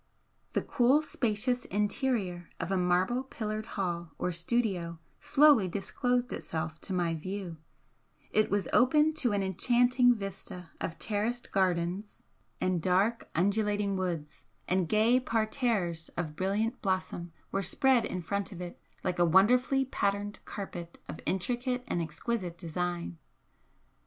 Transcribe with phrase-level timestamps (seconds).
[0.53, 6.91] The cool, spacious interior of a marble pillared hall or studio slowly disclosed itself to
[6.91, 7.57] my view
[8.31, 12.23] it was open to an enchanting vista of terraced gardens
[12.59, 18.59] and dark undulating woods, and gay parterres of brilliant blossom were spread in front of
[18.59, 23.19] it like a wonderfully patterned carpet of intricate and exquisite design.